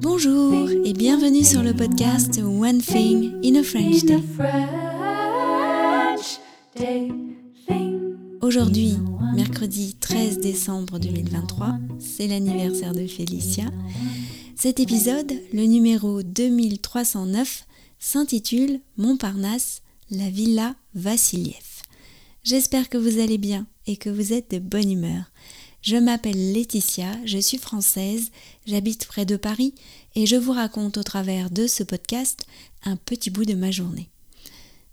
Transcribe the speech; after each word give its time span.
Bonjour 0.00 0.68
et 0.84 0.92
bienvenue 0.92 1.42
sur 1.42 1.62
le 1.62 1.72
podcast 1.72 2.38
One 2.38 2.82
Thing 2.82 3.32
in 3.42 3.54
a 3.54 3.62
French 3.62 4.04
Day. 6.76 7.08
Aujourd'hui, 8.42 8.98
mercredi 9.34 9.94
13 9.94 10.40
décembre 10.40 10.98
2023, 10.98 11.78
c'est 11.98 12.26
l'anniversaire 12.26 12.92
de 12.92 13.06
Félicia. 13.06 13.64
Cet 14.54 14.78
épisode, 14.78 15.32
le 15.54 15.64
numéro 15.64 16.22
2309, 16.22 17.64
s'intitule 17.98 18.80
Montparnasse, 18.98 19.80
la 20.10 20.28
villa 20.28 20.74
Vassiliev. 20.94 21.82
J'espère 22.44 22.90
que 22.90 22.98
vous 22.98 23.18
allez 23.18 23.38
bien 23.38 23.66
et 23.86 23.96
que 23.96 24.10
vous 24.10 24.34
êtes 24.34 24.50
de 24.50 24.58
bonne 24.58 24.90
humeur. 24.90 25.32
Je 25.80 25.96
m'appelle 25.96 26.52
Laetitia, 26.52 27.16
je 27.24 27.38
suis 27.38 27.56
française, 27.56 28.30
j'habite 28.66 29.06
près 29.06 29.24
de 29.24 29.36
Paris 29.36 29.74
et 30.16 30.26
je 30.26 30.34
vous 30.34 30.52
raconte 30.52 30.98
au 30.98 31.02
travers 31.04 31.50
de 31.50 31.68
ce 31.68 31.84
podcast 31.84 32.46
un 32.84 32.96
petit 32.96 33.30
bout 33.30 33.44
de 33.44 33.54
ma 33.54 33.70
journée. 33.70 34.08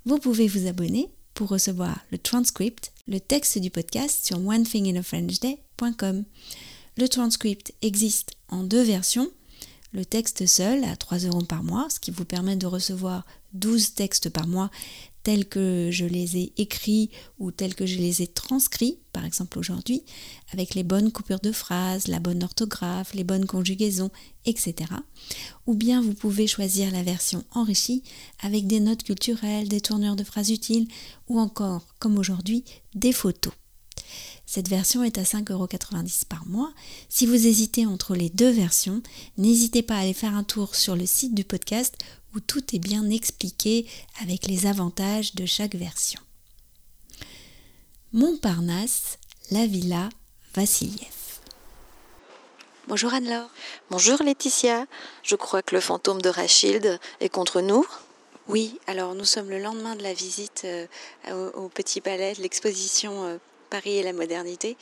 Vous 0.06 0.20
pouvez 0.20 0.48
vous 0.48 0.68
abonner 0.68 1.10
pour 1.34 1.50
recevoir 1.50 2.00
le 2.12 2.20
transcript, 2.20 2.94
le 3.08 3.20
texte 3.20 3.58
du 3.58 3.72
podcast 3.72 4.26
sur 4.26 4.38
onethinginafrenchday.com. 4.38 6.24
Le 6.98 7.10
transcript 7.10 7.74
existe 7.82 8.34
en 8.50 8.64
deux 8.64 8.84
versions. 8.84 9.30
Le 9.92 10.06
texte 10.06 10.46
seul 10.46 10.84
à 10.84 10.96
3 10.96 11.20
euros 11.20 11.44
par 11.44 11.64
mois, 11.64 11.88
ce 11.90 12.00
qui 12.00 12.12
vous 12.12 12.26
permet 12.26 12.58
de 12.58 12.68
recevoir 12.68 13.26
12 13.56 13.94
textes 13.94 14.30
par 14.30 14.48
mois 14.48 14.70
tels 15.26 15.48
que 15.48 15.90
je 15.92 16.06
les 16.06 16.38
ai 16.38 16.54
écrits 16.58 17.10
ou 17.40 17.50
tels 17.50 17.74
que 17.74 17.88
je 17.88 17.98
les 17.98 18.22
ai 18.22 18.28
transcrits, 18.28 19.00
par 19.12 19.26
exemple 19.26 19.58
aujourd'hui, 19.58 20.04
avec 20.54 20.76
les 20.76 20.84
bonnes 20.84 21.12
coupures 21.12 21.40
de 21.40 21.52
phrases, 21.52 22.08
la 22.08 22.20
bonne 22.20 22.44
orthographe, 22.44 23.16
les 23.16 23.24
bonnes 23.24 23.48
conjugaisons, 23.48 24.12
etc. 24.46 24.76
Ou 25.66 25.74
bien 25.74 26.00
vous 26.00 26.14
pouvez 26.14 26.46
choisir 26.46 26.92
la 26.92 27.02
version 27.02 27.44
enrichie 27.56 28.04
avec 28.40 28.68
des 28.68 28.80
notes 28.80 29.02
culturelles, 29.02 29.68
des 29.68 29.82
tournures 29.82 30.16
de 30.16 30.24
phrases 30.24 30.52
utiles 30.52 30.88
ou 31.28 31.40
encore, 31.40 31.88
comme 31.98 32.20
aujourd'hui, 32.20 32.64
des 32.94 33.12
photos. 33.12 33.54
Cette 34.46 34.70
version 34.70 35.04
est 35.04 35.18
à 35.18 35.24
5,90€ 35.24 36.26
par 36.26 36.46
mois. 36.46 36.72
Si 37.10 37.26
vous 37.26 37.48
hésitez 37.48 37.88
entre 37.88 38.16
les 38.16 38.30
deux 38.30 38.52
versions, 38.52 39.02
n'hésitez 39.40 39.82
pas 39.82 39.96
à 39.96 40.02
aller 40.02 40.14
faire 40.14 40.36
un 40.36 40.44
tour 40.44 40.76
sur 40.76 40.96
le 40.96 41.08
site 41.08 41.34
du 41.34 41.44
podcast 41.44 41.98
où 42.36 42.40
tout 42.40 42.76
est 42.76 42.80
bien 42.80 43.10
expliqué 43.10 43.88
avec 44.22 44.46
les 44.48 44.66
avantages 44.66 45.36
de 45.36 45.46
chaque 45.46 45.76
version. 45.76 46.20
Montparnasse, 48.14 49.18
la 49.52 49.66
villa 49.66 50.10
Vassiliev. 50.54 51.40
Bonjour 52.88 53.14
Anne-Laure. 53.14 53.50
Bonjour 53.90 54.22
Laetitia. 54.22 54.86
Je 55.24 55.36
crois 55.36 55.64
que 55.64 55.74
le 55.74 55.82
fantôme 55.82 56.22
de 56.22 56.30
Rachilde 56.30 57.00
est 57.20 57.30
contre 57.30 57.62
nous. 57.62 57.86
Oui, 58.48 58.80
alors 58.86 59.16
nous 59.16 59.26
sommes 59.26 59.50
le 59.50 59.60
lendemain 59.60 59.96
de 59.96 60.04
la 60.04 60.14
visite 60.14 60.66
euh, 60.66 61.52
au, 61.54 61.68
Petit 61.68 62.00
Palais 62.00 62.36
de 62.36 62.44
l'exposition 62.44 63.26
euh, 63.26 63.38
Paris 63.72 63.98
et 63.98 64.04
la 64.04 64.14
modernité. 64.14 64.78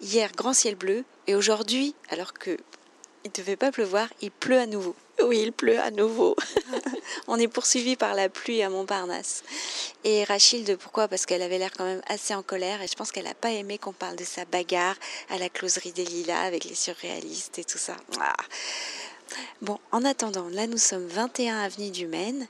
Hier, 0.00 0.30
grand 0.36 0.52
ciel 0.52 0.76
bleu, 0.76 1.04
et 1.26 1.34
aujourd'hui, 1.34 1.96
alors 2.08 2.32
que 2.32 2.56
il 3.24 3.28
ne 3.28 3.34
devait 3.34 3.56
pas 3.56 3.70
pleuvoir, 3.70 4.08
il 4.20 4.30
pleut 4.30 4.58
à 4.58 4.66
nouveau. 4.66 4.94
Oui, 5.22 5.40
il 5.42 5.52
pleut 5.52 5.78
à 5.78 5.90
nouveau. 5.90 6.34
On 7.28 7.38
est 7.38 7.48
poursuivi 7.48 7.96
par 7.96 8.14
la 8.14 8.28
pluie 8.28 8.62
à 8.62 8.70
Montparnasse. 8.70 9.42
Et 10.04 10.24
Rachilde, 10.24 10.76
pourquoi? 10.76 11.08
Parce 11.08 11.26
qu'elle 11.26 11.42
avait 11.42 11.58
l'air 11.58 11.72
quand 11.76 11.84
même 11.84 12.00
assez 12.08 12.34
en 12.34 12.42
colère 12.42 12.80
et 12.80 12.86
je 12.86 12.94
pense 12.94 13.12
qu'elle 13.12 13.24
n'a 13.24 13.34
pas 13.34 13.50
aimé 13.50 13.76
qu'on 13.76 13.92
parle 13.92 14.16
de 14.16 14.24
sa 14.24 14.46
bagarre 14.46 14.96
à 15.28 15.36
la 15.36 15.50
closerie 15.50 15.92
des 15.92 16.04
Lilas 16.04 16.40
avec 16.40 16.64
les 16.64 16.74
surréalistes 16.74 17.58
et 17.58 17.64
tout 17.64 17.78
ça. 17.78 17.96
Ah. 18.18 18.32
Bon, 19.62 19.78
en 19.92 20.04
attendant, 20.04 20.48
là 20.48 20.66
nous 20.66 20.78
sommes 20.78 21.06
21 21.06 21.58
avenue 21.58 21.90
du 21.90 22.06
Maine. 22.06 22.46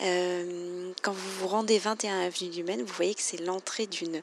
Euh, 0.00 0.92
quand 1.02 1.12
vous 1.12 1.30
vous 1.40 1.48
rendez 1.48 1.78
21 1.78 2.26
avenue 2.26 2.50
du 2.50 2.64
Maine, 2.64 2.82
vous 2.82 2.94
voyez 2.94 3.14
que 3.14 3.22
c'est 3.22 3.40
l'entrée 3.40 3.86
d'une 3.86 4.22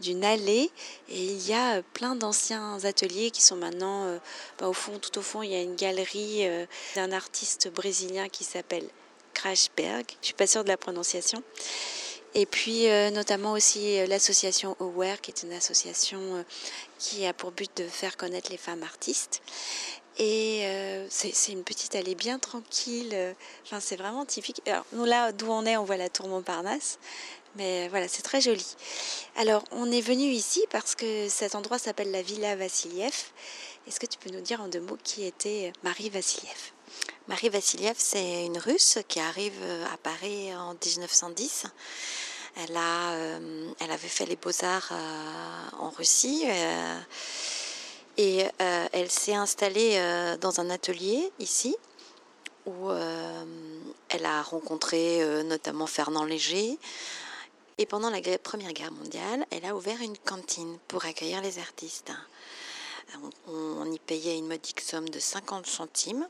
d'une 0.00 0.24
allée 0.24 0.70
et 1.10 1.24
il 1.24 1.46
y 1.46 1.52
a 1.52 1.82
plein 1.94 2.14
d'anciens 2.14 2.82
ateliers 2.84 3.30
qui 3.30 3.42
sont 3.42 3.56
maintenant 3.56 4.06
euh, 4.06 4.18
bah, 4.58 4.68
au 4.68 4.72
fond, 4.72 4.98
tout 4.98 5.18
au 5.18 5.22
fond, 5.22 5.42
il 5.42 5.50
y 5.50 5.54
a 5.54 5.60
une 5.60 5.76
galerie 5.76 6.46
euh, 6.46 6.64
d'un 6.94 7.12
artiste 7.12 7.68
brésilien 7.68 8.28
qui 8.28 8.44
s'appelle 8.44 8.88
Crashberg. 9.34 10.06
Je 10.20 10.26
suis 10.26 10.34
pas 10.34 10.46
sûre 10.46 10.64
de 10.64 10.68
la 10.68 10.76
prononciation. 10.76 11.42
Et 12.32 12.46
puis 12.46 12.86
notamment 13.12 13.50
aussi 13.54 14.06
l'association 14.06 14.76
Aware, 14.78 15.20
qui 15.20 15.32
est 15.32 15.42
une 15.42 15.52
association 15.52 16.44
qui 16.96 17.26
a 17.26 17.32
pour 17.32 17.50
but 17.50 17.68
de 17.78 17.88
faire 17.88 18.16
connaître 18.16 18.52
les 18.52 18.56
femmes 18.56 18.84
artistes. 18.84 19.42
Euh, 21.10 21.28
c'est 21.32 21.52
une 21.52 21.64
petite 21.64 21.94
allée 21.94 22.14
bien 22.14 22.38
tranquille. 22.38 23.34
Enfin, 23.64 23.80
c'est 23.80 23.96
vraiment 23.96 24.24
typique. 24.24 24.62
Nous, 24.92 25.04
là 25.04 25.32
d'où 25.32 25.50
on 25.50 25.64
est, 25.64 25.76
on 25.76 25.84
voit 25.84 25.96
la 25.96 26.08
tour 26.08 26.28
Montparnasse. 26.28 26.98
Mais 27.56 27.88
voilà, 27.88 28.06
c'est 28.06 28.22
très 28.22 28.40
joli. 28.40 28.64
Alors, 29.36 29.64
on 29.72 29.90
est 29.90 30.00
venu 30.00 30.24
ici 30.24 30.64
parce 30.70 30.94
que 30.94 31.28
cet 31.28 31.56
endroit 31.56 31.78
s'appelle 31.78 32.10
la 32.12 32.22
Villa 32.22 32.54
Vassiliev. 32.54 33.32
Est-ce 33.88 33.98
que 33.98 34.06
tu 34.06 34.18
peux 34.18 34.30
nous 34.30 34.40
dire 34.40 34.60
en 34.60 34.68
deux 34.68 34.80
mots 34.80 34.98
qui 35.02 35.24
était 35.24 35.72
Marie 35.82 36.10
Vassiliev? 36.10 36.72
Marie 37.26 37.48
Vassiliev, 37.48 37.96
c'est 37.98 38.46
une 38.46 38.58
Russe 38.58 38.98
qui 39.08 39.18
arrive 39.18 39.60
à 39.92 39.96
Paris 39.96 40.54
en 40.54 40.74
1910. 40.74 41.64
Elle, 42.56 42.76
a, 42.76 43.12
euh, 43.12 43.72
elle 43.80 43.90
avait 43.90 44.08
fait 44.08 44.26
les 44.26 44.36
beaux-arts 44.36 44.90
euh, 44.92 45.76
en 45.78 45.90
Russie. 45.90 46.44
Et 48.22 48.44
euh, 48.60 48.86
elle 48.92 49.10
s'est 49.10 49.32
installée 49.32 49.92
euh, 49.94 50.36
dans 50.36 50.60
un 50.60 50.68
atelier 50.68 51.32
ici 51.38 51.74
où 52.66 52.90
euh, 52.90 53.44
elle 54.10 54.26
a 54.26 54.42
rencontré 54.42 55.24
notamment 55.44 55.86
Fernand 55.86 56.24
Léger. 56.24 56.78
Et 57.78 57.86
pendant 57.86 58.10
la 58.10 58.20
Première 58.36 58.74
Guerre 58.74 58.92
mondiale, 58.92 59.46
elle 59.50 59.64
a 59.64 59.74
ouvert 59.74 60.02
une 60.02 60.18
cantine 60.18 60.76
pour 60.86 61.06
accueillir 61.06 61.40
les 61.40 61.58
artistes. 61.60 62.12
On, 63.48 63.90
y 63.90 63.98
payait 63.98 64.36
une 64.36 64.48
modique 64.48 64.82
somme 64.82 65.08
de 65.08 65.18
50 65.18 65.64
centimes 65.66 66.28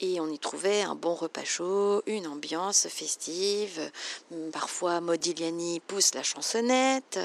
et 0.00 0.20
on 0.20 0.28
y 0.28 0.38
trouvait 0.38 0.82
un 0.82 0.94
bon 0.94 1.14
repas 1.14 1.44
chaud, 1.44 2.02
une 2.04 2.26
ambiance 2.26 2.86
festive. 2.88 3.80
Parfois, 4.52 5.00
Modigliani 5.00 5.80
pousse 5.80 6.14
la 6.14 6.22
chansonnette. 6.22 7.18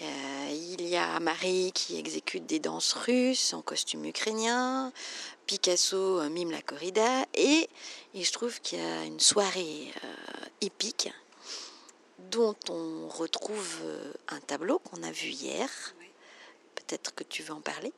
Euh, 0.00 0.48
il 0.50 0.86
y 0.86 0.96
a 0.96 1.18
Marie 1.18 1.72
qui 1.72 1.98
exécute 1.98 2.46
des 2.46 2.60
danses 2.60 2.92
russes 2.92 3.52
en 3.52 3.62
costume 3.62 4.04
ukrainien. 4.04 4.92
Picasso 5.46 6.20
euh, 6.20 6.28
mime 6.28 6.52
la 6.52 6.62
corrida. 6.62 7.24
Et, 7.34 7.68
je 8.14 8.30
trouve 8.30 8.60
qu'il 8.60 8.78
y 8.78 8.82
a 8.82 9.04
une 9.04 9.18
soirée 9.18 9.92
euh, 10.04 10.46
épique 10.60 11.12
dont 12.30 12.54
on 12.68 13.08
retrouve 13.08 13.78
un 14.28 14.40
tableau 14.40 14.78
qu'on 14.78 15.02
a 15.02 15.10
vu 15.10 15.28
hier. 15.28 15.68
Peut-être 16.76 17.14
que 17.14 17.24
tu 17.24 17.42
veux 17.42 17.54
en 17.54 17.60
parler. 17.60 17.92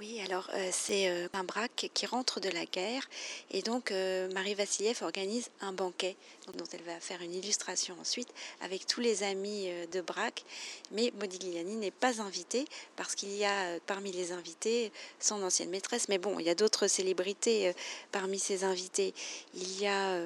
Oui, 0.00 0.20
alors 0.24 0.50
euh, 0.54 0.70
c'est 0.72 1.08
euh, 1.08 1.28
un 1.34 1.44
braque 1.44 1.88
qui 1.94 2.04
rentre 2.06 2.40
de 2.40 2.48
la 2.48 2.66
guerre 2.66 3.08
et 3.52 3.62
donc 3.62 3.92
euh, 3.92 4.28
Marie 4.32 4.54
Vassiliev 4.54 5.00
organise 5.02 5.50
un 5.60 5.72
banquet 5.72 6.16
dont 6.58 6.64
elle 6.72 6.82
va 6.82 6.98
faire 6.98 7.22
une 7.22 7.32
illustration 7.32 7.94
ensuite 8.00 8.28
avec 8.60 8.88
tous 8.88 9.00
les 9.00 9.22
amis 9.22 9.68
de 9.92 10.00
Braque. 10.00 10.44
Mais 10.90 11.12
Modigliani 11.20 11.76
n'est 11.76 11.92
pas 11.92 12.20
invité 12.20 12.64
parce 12.96 13.14
qu'il 13.14 13.30
y 13.36 13.44
a 13.44 13.78
parmi 13.86 14.10
les 14.10 14.32
invités 14.32 14.90
son 15.20 15.42
ancienne 15.44 15.70
maîtresse. 15.70 16.08
Mais 16.08 16.18
bon, 16.18 16.40
il 16.40 16.46
y 16.46 16.50
a 16.50 16.54
d'autres 16.56 16.88
célébrités 16.88 17.72
parmi 18.10 18.38
ces 18.38 18.64
invités. 18.64 19.14
Il 19.54 19.80
y 19.80 19.86
a 19.86 20.18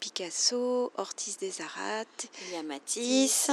Picasso, 0.00 0.92
Ortiz 0.96 1.36
des 1.38 1.60
Arats, 1.60 2.04
il 2.46 2.54
y 2.54 2.56
a 2.56 2.62
Matisse. 2.62 3.50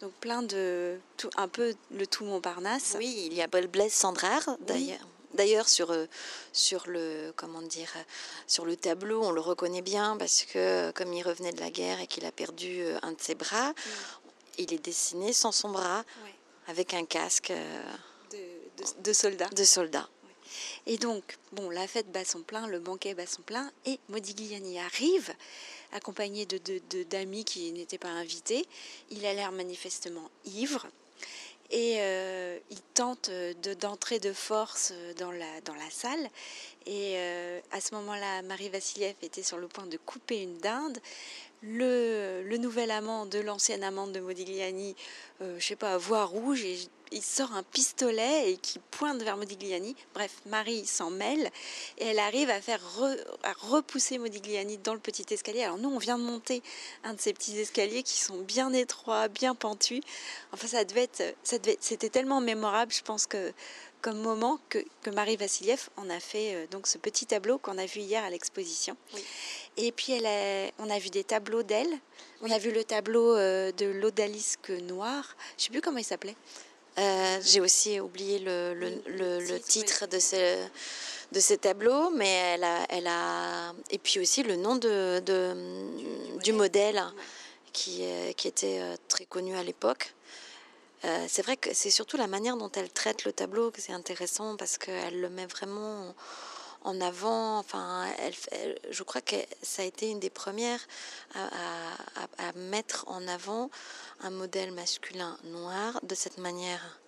Donc 0.00 0.12
plein 0.14 0.42
de 0.42 0.98
tout, 1.16 1.30
un 1.36 1.48
peu 1.48 1.74
le 1.90 2.06
tout 2.06 2.24
Montparnasse. 2.24 2.96
Oui, 2.98 3.24
il 3.26 3.34
y 3.34 3.42
a 3.42 3.46
Blaise 3.46 3.92
Sandrard 3.92 4.56
d'ailleurs. 4.60 5.06
D'ailleurs, 5.34 5.68
sur, 5.68 5.90
euh, 5.90 6.06
sur, 6.52 6.86
le, 6.86 7.32
comment 7.34 7.60
dire, 7.60 7.92
sur 8.46 8.64
le 8.64 8.76
tableau, 8.76 9.20
on 9.24 9.32
le 9.32 9.40
reconnaît 9.40 9.82
bien 9.82 10.16
parce 10.16 10.44
que 10.44 10.92
comme 10.92 11.12
il 11.12 11.22
revenait 11.22 11.52
de 11.52 11.60
la 11.60 11.70
guerre 11.70 12.00
et 12.00 12.06
qu'il 12.06 12.24
a 12.24 12.30
perdu 12.30 12.82
euh, 12.82 12.98
un 13.02 13.12
de 13.12 13.20
ses 13.20 13.34
bras, 13.34 13.74
il 14.58 14.72
est 14.72 14.84
dessiné 14.84 15.32
sans 15.32 15.50
son 15.50 15.70
bras, 15.70 16.04
avec 16.68 16.94
un 16.94 17.04
casque 17.04 17.50
euh, 17.50 17.82
de, 19.02 19.12
soldat. 19.12 19.48
De 19.48 19.64
soldat. 19.64 20.08
Et 20.86 20.98
donc, 20.98 21.36
bon, 21.50 21.68
la 21.68 21.88
fête 21.88 22.12
bat 22.12 22.24
son 22.24 22.42
plein, 22.42 22.68
le 22.68 22.78
banquet 22.78 23.14
bat 23.14 23.26
son 23.26 23.42
plein, 23.42 23.72
et 23.86 23.98
Modigliani 24.08 24.78
arrive 24.78 25.32
accompagné 25.94 26.44
de, 26.44 26.58
d'amis 27.04 27.44
qui 27.44 27.72
n'étaient 27.72 27.98
pas 27.98 28.08
invités. 28.08 28.66
Il 29.10 29.24
a 29.24 29.32
l'air 29.32 29.52
manifestement 29.52 30.30
ivre 30.44 30.86
et 31.70 31.96
euh, 31.98 32.58
il 32.70 32.80
tente 32.94 33.30
de, 33.30 33.74
d'entrer 33.74 34.18
de 34.18 34.32
force 34.32 34.92
dans 35.18 35.32
la, 35.32 35.60
dans 35.64 35.74
la 35.74 35.90
salle. 35.90 36.28
Et 36.86 37.14
euh, 37.16 37.60
à 37.72 37.80
ce 37.80 37.94
moment-là, 37.94 38.42
Marie 38.42 38.68
Vassiliev 38.68 39.14
était 39.22 39.42
sur 39.42 39.56
le 39.56 39.68
point 39.68 39.86
de 39.86 39.96
couper 39.96 40.42
une 40.42 40.58
dinde. 40.58 40.98
Le, 41.62 42.42
le 42.44 42.56
nouvel 42.58 42.90
amant 42.90 43.24
de 43.24 43.38
l'ancienne 43.38 43.82
amante 43.82 44.12
de 44.12 44.20
Modigliani, 44.20 44.94
je 45.40 45.44
euh, 45.44 45.58
je 45.58 45.66
sais 45.66 45.76
pas, 45.76 45.96
voit 45.96 46.24
rouge 46.24 46.66
il 47.14 47.22
sort 47.22 47.52
un 47.52 47.62
pistolet 47.62 48.52
et 48.52 48.56
qui 48.56 48.78
pointe 48.90 49.22
vers 49.22 49.36
Modigliani. 49.36 49.94
Bref, 50.14 50.32
Marie 50.46 50.84
s'en 50.84 51.10
mêle 51.10 51.50
et 51.98 52.06
elle 52.06 52.18
arrive 52.18 52.50
à 52.50 52.60
faire 52.60 52.80
à 53.44 53.52
repousser 53.52 54.18
Modigliani 54.18 54.78
dans 54.78 54.94
le 54.94 55.00
petit 55.00 55.24
escalier. 55.32 55.62
Alors 55.62 55.78
nous, 55.78 55.88
on 55.88 55.98
vient 55.98 56.18
de 56.18 56.24
monter 56.24 56.62
un 57.04 57.14
de 57.14 57.20
ces 57.20 57.32
petits 57.32 57.58
escaliers 57.58 58.02
qui 58.02 58.18
sont 58.20 58.38
bien 58.38 58.72
étroits, 58.72 59.28
bien 59.28 59.54
pentus. 59.54 60.00
Enfin, 60.52 60.66
ça 60.66 60.84
devait 60.84 61.04
être, 61.04 61.36
ça 61.44 61.58
devait, 61.58 61.78
c'était 61.80 62.10
tellement 62.10 62.40
mémorable, 62.40 62.92
je 62.92 63.02
pense 63.02 63.26
que 63.26 63.52
comme 64.02 64.18
moment 64.18 64.58
que, 64.68 64.84
que 65.02 65.08
Marie 65.08 65.36
Vassiliev 65.36 65.88
en 65.96 66.10
a 66.10 66.20
fait 66.20 66.54
euh, 66.54 66.66
donc 66.70 66.86
ce 66.86 66.98
petit 66.98 67.24
tableau 67.24 67.56
qu'on 67.56 67.78
a 67.78 67.86
vu 67.86 68.00
hier 68.00 68.22
à 68.22 68.28
l'exposition. 68.28 68.98
Et 69.78 69.92
puis 69.92 70.12
elle 70.12 70.72
on 70.78 70.90
a 70.90 70.98
vu 70.98 71.08
des 71.08 71.24
tableaux 71.24 71.62
d'elle. 71.62 71.88
On 72.42 72.50
a 72.50 72.58
vu 72.58 72.70
le 72.70 72.84
tableau 72.84 73.34
euh, 73.34 73.72
de 73.72 73.86
l'odalisque 73.86 74.68
noir. 74.68 75.36
Je 75.56 75.64
sais 75.64 75.70
plus 75.70 75.80
comment 75.80 75.98
il 75.98 76.04
s'appelait. 76.04 76.36
Euh, 76.98 77.38
j'ai 77.42 77.60
aussi 77.60 77.98
oublié 78.00 78.38
le, 78.38 78.74
le, 78.74 79.40
le, 79.40 79.60
titre 79.60 80.06
de 80.06 80.18
ce, 80.18 80.64
de 81.32 81.40
ces 81.40 81.58
tableaux, 81.58 82.10
mais 82.10 82.28
elle 82.28 82.64
a, 82.64 82.86
elle 82.88 83.06
a. 83.06 83.72
Et 83.90 83.98
puis 83.98 84.20
aussi 84.20 84.42
le 84.42 84.56
nom 84.56 84.76
de, 84.76 85.20
de 85.20 85.54
du, 86.42 86.52
modèle, 86.52 87.02
qui, 87.72 88.04
qui 88.36 88.48
était 88.48 88.80
très 89.08 89.24
connu 89.24 89.56
à 89.56 89.62
l'époque. 89.62 90.14
Euh, 91.04 91.26
c'est 91.28 91.42
vrai 91.42 91.56
que 91.56 91.74
c'est 91.74 91.90
surtout 91.90 92.16
la 92.16 92.26
manière 92.26 92.56
dont 92.56 92.70
elle 92.72 92.90
traite 92.90 93.24
le 93.24 93.32
tableau 93.32 93.70
que 93.70 93.80
c'est 93.80 93.92
intéressant 93.92 94.56
parce 94.56 94.78
qu'elle 94.78 95.20
le 95.20 95.28
met 95.28 95.44
vraiment 95.46 96.14
en 96.84 97.00
avant. 97.00 97.58
Enfin, 97.58 98.06
elle, 98.18 98.78
je 98.90 99.02
crois 99.02 99.20
que 99.20 99.36
ça 99.62 99.82
a 99.82 99.84
été 99.84 100.08
une 100.08 100.20
des 100.20 100.30
premières 100.30 100.80
à, 101.34 102.52
mettre 102.54 103.04
en 103.08 103.26
avant 103.26 103.70
un 104.20 104.30
modèle 104.30 104.72
masculin 104.72 105.36
noir 105.44 105.98
de 106.02 106.14
cette 106.14 106.38
manière. 106.38 107.00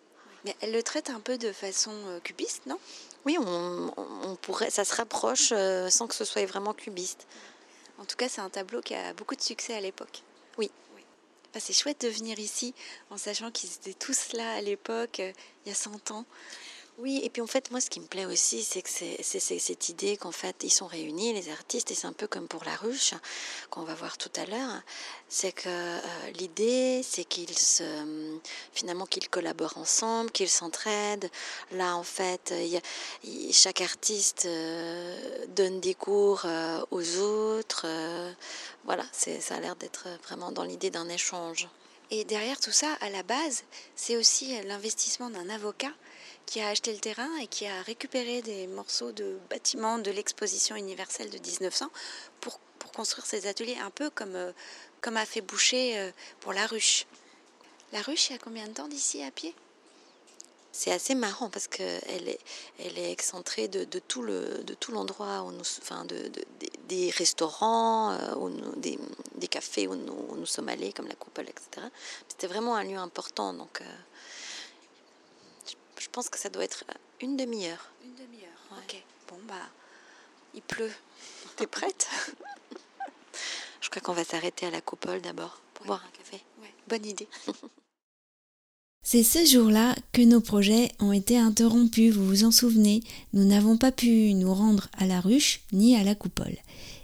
Mais 0.45 0.57
elle 0.61 0.73
le 0.73 0.83
traite 0.83 1.11
un 1.11 1.21
peu 1.21 1.39
de 1.39 1.53
façon 1.53 1.93
euh, 2.07 2.21
cubiste, 2.21 2.67
non? 2.67 2.79
Oui, 3.25 3.37
on, 3.39 4.37
pourrait, 4.43 4.71
ça 4.71 4.85
se 4.85 4.95
rapproche 4.95 5.51
euh, 5.53 5.91
sans 5.91 6.07
que 6.07 6.15
ce 6.15 6.25
soit 6.25 6.47
vraiment 6.47 6.73
cubiste. 6.73 7.27
En 7.99 8.05
tout 8.05 8.17
cas, 8.17 8.29
c'est 8.29 8.41
un 8.41 8.51
tableau 8.51 8.81
qui 8.81 8.95
a 8.95 9.13
beaucoup 9.15 9.35
de 9.35 9.41
succès 9.41 9.75
à 9.75 9.81
l'époque. 9.81 10.23
Oui, 10.59 10.71
c'est 11.61 11.73
chouette 11.73 12.03
de 12.03 12.09
venir 12.09 12.39
ici 12.39 12.75
en 13.11 13.17
sachant 13.17 13.51
qu'ils 13.51 13.73
étaient 13.73 13.95
tous 13.95 14.33
là 14.33 14.55
à 14.55 14.61
l'époque, 14.61 15.21
euh, 15.21 15.33
il 15.65 15.69
y 15.69 15.73
a 15.73 15.75
100 15.75 16.11
ans. 16.11 16.25
Oui, 16.99 17.21
et 17.23 17.29
puis 17.29 17.43
en 17.43 17.47
fait, 17.47 17.71
moi, 17.71 17.81
ce 17.81 17.91
qui 17.91 18.01
me 18.01 18.07
plaît 18.07 18.25
aussi, 18.25 18.63
c'est 18.63 18.81
que 18.81 18.89
c'est 18.89 19.41
cette 19.41 19.89
idée 19.91 20.17
qu'en 20.17 20.33
fait, 20.33 20.57
ils 20.63 20.71
sont 20.71 20.87
réunis, 20.87 21.35
les 21.35 21.51
artistes, 21.51 21.91
et 21.91 21.95
c'est 21.95 22.07
un 22.07 22.15
peu 22.15 22.27
comme 22.27 22.49
pour 22.49 22.65
la 22.65 22.75
ruche, 22.75 23.13
qu'on 23.69 23.83
va 23.83 23.95
voir 23.95 24.17
tout 24.17 24.31
à 24.37 24.47
l'heure. 24.47 24.81
C'est 25.29 25.53
que 25.53 25.69
euh, 25.69 26.31
l'idée, 26.39 27.03
c'est 27.03 27.25
qu'ils 27.25 27.59
se, 27.59 28.39
finalement, 28.73 29.05
qu'ils 29.05 29.29
collaborent 29.29 29.77
ensemble, 29.77 30.31
qu'ils 30.31 30.49
s'entraident. 30.49 31.31
Là, 31.73 31.97
en 31.97 32.03
fait, 32.03 32.55
chaque 33.53 33.83
artiste 33.83 34.47
euh, 34.47 35.47
donne 35.49 35.81
des 35.81 35.95
cours 35.95 36.47
aux 36.91 37.17
autres 37.19 37.87
voilà, 38.87 39.05
ça 39.13 39.57
a 39.57 39.61
l'air 39.61 39.75
d'être 39.75 40.07
vraiment 40.23 40.53
dans 40.53 40.63
l'idée 40.63 40.91
d'un 40.91 41.09
échange. 41.09 41.69
Et 42.13 42.25
derrière 42.25 42.61
tout 42.61 42.71
ça, 42.71 42.97
à 43.01 43.11
la 43.11 43.25
base, 43.25 43.65
c'est 43.97 44.17
aussi 44.17 44.57
l'investissement 44.63 45.29
d'un 45.29 45.51
avocat 45.51 45.93
qui 46.47 46.61
a 46.61 46.69
acheté 46.69 46.93
le 46.93 47.01
terrain 47.01 47.29
et 47.39 47.49
qui 47.49 47.67
a 47.67 47.83
récupéré 47.83 48.41
des 48.41 48.69
morceaux 48.69 49.13
de 49.13 49.39
bâtiments 49.51 49.99
de 49.99 50.11
l'exposition 50.13 50.77
universelle 50.77 51.29
de 51.29 51.39
1900 51.39 51.91
pour, 52.41 52.61
pour 52.79 52.93
construire 52.93 53.27
ses 53.27 53.47
ateliers, 53.47 53.77
un 53.79 53.91
peu 53.91 54.11
comme, 54.11 54.37
euh, 54.37 54.53
comme 55.01 55.17
a 55.17 55.27
fait 55.27 55.41
Boucher 55.41 55.99
euh, 55.99 56.11
pour 56.41 56.53
la 56.53 56.67
ruche. 56.67 57.07
La 57.93 58.01
ruche, 58.01 58.31
il 58.31 58.33
y 58.35 58.37
a 58.37 58.39
combien 58.39 58.67
de 58.67 58.73
temps 58.73 58.89
d'ici 58.89 59.23
à 59.23 59.31
pied? 59.31 59.55
C'est 60.71 60.93
assez 60.93 61.15
marrant 61.15 61.49
parce 61.49 61.69
qu'elle 61.69 62.29
est, 62.29 62.39
elle 62.79 62.99
est 62.99 63.11
excentrée 63.11 63.67
de, 63.67 63.85
tout 63.99 64.23
le, 64.23 64.63
de 64.63 64.75
tout 64.75 64.93
l'endroit 64.93 65.43
où 65.43 65.51
nous, 65.51 65.65
enfin, 65.81 66.05
de, 66.05 66.31
des 66.87 67.11
restaurants, 67.11 68.13
euh, 68.13 68.73
des, 68.77 69.49
cafés 69.49 69.89
où 69.89 69.95
nous, 69.95 70.47
sommes 70.47 70.69
allés, 70.69 70.93
comme 70.93 71.09
la 71.09 71.15
Coupole, 71.15 71.49
etc. 71.49 71.87
C'était 72.29 72.47
vraiment 72.47 72.77
un 72.77 72.85
lieu 72.85 72.99
important, 72.99 73.55
donc 73.55 73.81
pense 76.17 76.31
que 76.31 76.39
ça 76.39 76.49
doit 76.49 76.65
être 76.65 76.83
une 77.21 77.37
demi-heure. 77.37 77.93
Une 78.03 78.15
demi-heure. 78.15 78.79
Ok. 78.79 79.05
Bon 79.29 79.37
bah, 79.47 79.69
il 80.55 80.63
pleut. 80.63 80.91
T'es 81.57 81.67
prête? 81.67 82.09
Je 83.83 83.91
crois 83.91 84.01
qu'on 84.01 84.15
va 84.15 84.25
s'arrêter 84.25 84.65
à 84.65 84.71
la 84.71 84.81
Coupole 84.81 85.21
d'abord 85.21 85.61
pour 85.75 85.85
boire 85.85 86.03
un 86.03 86.17
café. 86.17 86.43
Ouais. 86.63 86.73
Bonne 86.89 87.05
idée. 87.05 87.29
C'est 89.03 89.23
ce 89.23 89.45
jour-là 89.45 89.95
que 90.13 90.23
nos 90.23 90.41
projets 90.41 90.91
ont 91.01 91.13
été 91.13 91.37
interrompus, 91.37 92.15
vous 92.15 92.27
vous 92.27 92.45
en 92.45 92.51
souvenez, 92.51 93.03
nous 93.35 93.45
n'avons 93.45 93.77
pas 93.77 93.93
pu 93.93 94.33
nous 94.33 94.55
rendre 94.55 94.89
à 94.97 95.05
la 95.05 95.21
ruche 95.21 95.61
ni 95.73 95.97
à 95.97 96.03
la 96.03 96.15
coupole. 96.15 96.57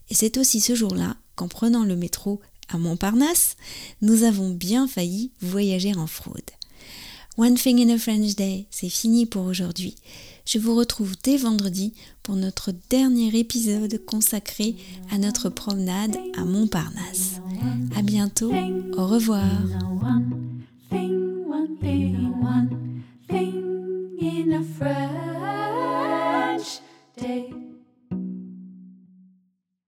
Et 0.09 0.15
c'est 0.15 0.39
aussi 0.39 0.63
ce 0.63 0.75
jour-là 0.75 1.17
qu'en 1.37 1.49
prenant 1.49 1.85
le 1.85 1.97
métro 1.97 2.41
à 2.71 2.79
Montparnasse, 2.79 3.57
nous 4.01 4.23
avons 4.23 4.49
bien 4.49 4.89
failli 4.89 5.33
voyager 5.43 5.95
en 5.95 6.07
fraude. 6.07 6.51
One 7.39 7.55
Thing 7.55 7.81
in 7.81 7.89
a 7.89 7.97
French 7.97 8.37
Day, 8.37 8.67
c'est 8.71 8.91
fini 8.91 9.25
pour 9.25 9.47
aujourd'hui. 9.47 9.95
Je 10.45 10.59
vous 10.59 10.75
retrouve 10.75 11.15
dès 11.23 11.39
vendredi 11.39 11.95
pour 12.23 12.37
notre 12.37 12.73
dernier 12.91 13.35
épisode 13.39 14.05
consacré 14.05 14.77
à 15.11 15.17
notre 15.17 15.49
promenade 15.49 16.17
à 16.37 16.45
Montparnasse. 16.45 17.41
À 17.97 18.03
bientôt, 18.03 18.53
au 18.99 19.07
revoir. 19.07 19.47